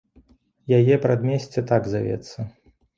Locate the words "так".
1.75-1.83